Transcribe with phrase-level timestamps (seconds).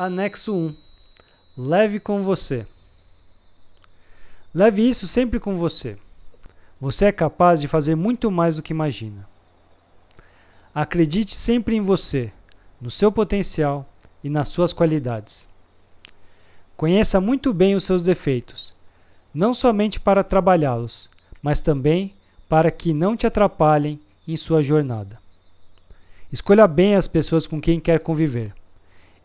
[0.00, 0.74] Anexo 1
[1.56, 2.64] Leve com você.
[4.54, 5.96] Leve isso sempre com você.
[6.80, 9.28] Você é capaz de fazer muito mais do que imagina.
[10.72, 12.30] Acredite sempre em você,
[12.80, 13.84] no seu potencial
[14.22, 15.48] e nas suas qualidades.
[16.76, 18.72] Conheça muito bem os seus defeitos,
[19.34, 21.08] não somente para trabalhá-los,
[21.42, 22.14] mas também
[22.48, 25.18] para que não te atrapalhem em sua jornada.
[26.30, 28.54] Escolha bem as pessoas com quem quer conviver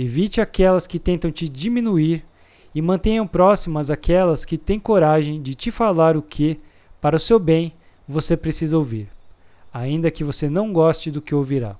[0.00, 2.22] Evite aquelas que tentam te diminuir
[2.72, 6.56] e mantenham próximas aquelas que têm coragem de te falar o que,
[7.00, 7.74] para o seu bem,
[8.06, 9.08] você precisa ouvir,
[9.74, 11.74] ainda que você não goste do que ouvirá.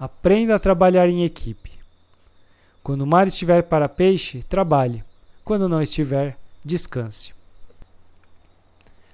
[0.00, 1.70] Aprenda a trabalhar em equipe.
[2.82, 5.02] Quando o mar estiver para peixe, trabalhe.
[5.44, 7.34] Quando não estiver, descanse.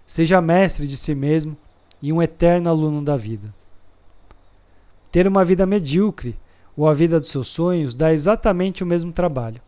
[0.06, 1.56] Seja mestre de si mesmo
[2.00, 3.52] e um eterno aluno da vida.
[5.10, 6.38] Ter uma vida medíocre
[6.76, 9.60] ou a vida dos seus sonhos dá exatamente o mesmo trabalho.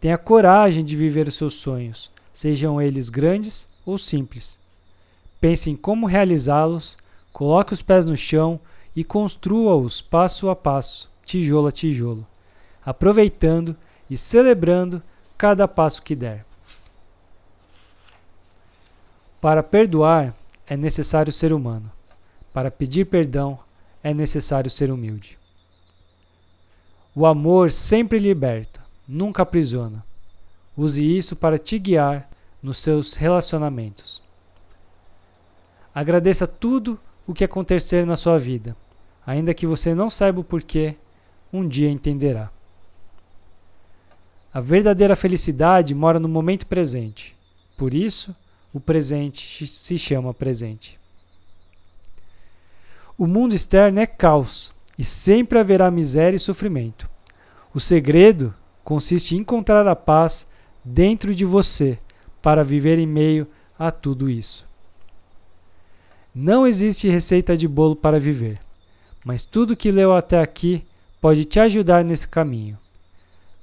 [0.00, 4.58] Tenha coragem de viver os seus sonhos, sejam eles grandes ou simples.
[5.40, 6.96] Pense em como realizá-los,
[7.32, 8.58] coloque os pés no chão
[8.94, 12.26] e construa-os passo a passo, tijolo a tijolo,
[12.84, 13.76] aproveitando
[14.08, 15.02] e celebrando
[15.36, 16.44] cada passo que der.
[19.40, 20.34] Para perdoar
[20.66, 21.90] é necessário ser humano.
[22.52, 23.58] Para pedir perdão
[24.02, 25.38] é necessário ser humilde.
[27.14, 30.04] O amor sempre liberta, nunca aprisiona.
[30.76, 32.28] Use isso para te guiar
[32.60, 34.20] nos seus relacionamentos.
[35.94, 38.76] Agradeça tudo o que acontecer na sua vida,
[39.24, 40.96] ainda que você não saiba o porquê,
[41.52, 42.50] um dia entenderá.
[44.52, 47.36] A verdadeira felicidade mora no momento presente.
[47.76, 48.32] Por isso,
[48.72, 50.98] o presente se chama presente.
[53.16, 57.08] O mundo externo é caos, e sempre haverá miséria e sofrimento.
[57.74, 60.46] O segredo consiste em encontrar a paz
[60.84, 61.98] dentro de você
[62.40, 63.46] para viver em meio
[63.78, 64.64] a tudo isso.
[66.34, 68.60] Não existe receita de bolo para viver,
[69.24, 70.84] mas tudo que leu até aqui
[71.20, 72.78] pode te ajudar nesse caminho.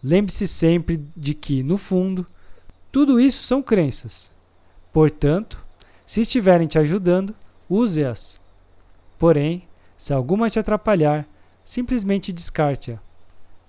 [0.04, 2.26] Lembre-se sempre de que, no fundo,
[2.92, 4.32] tudo isso são crenças.
[4.92, 5.64] Portanto,
[6.06, 7.36] se estiverem te ajudando,
[7.70, 8.40] use-as.
[9.20, 9.68] Porém,
[10.02, 11.28] se alguma te atrapalhar,
[11.64, 12.98] simplesmente descarte-a.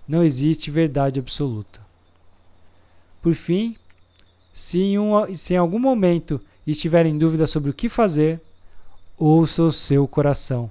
[0.09, 1.83] Não existe verdade absoluta.
[3.21, 3.77] Por fim,
[4.51, 8.41] se em, um, se em algum momento estiver em dúvida sobre o que fazer,
[9.19, 10.71] ouça o seu coração.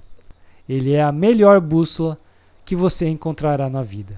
[0.68, 2.16] Ele é a melhor bússola
[2.64, 4.16] que você encontrará na vida.